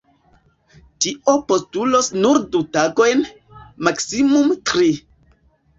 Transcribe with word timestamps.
Tio 1.05 1.35
postulos 1.51 2.09
nur 2.23 2.41
du 2.57 2.65
tagojn, 2.79 3.25
maksimume 3.91 4.63
tri. 4.73 4.93